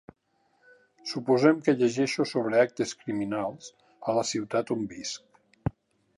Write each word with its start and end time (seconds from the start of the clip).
Suposem 1.11 1.59
que 1.67 1.75
llegeixo 1.81 2.25
sobre 2.31 2.63
actes 2.65 2.95
criminals 3.03 3.69
a 4.09 4.19
la 4.21 4.27
ciutat 4.33 4.75
on 4.79 4.85
visc. 4.97 5.73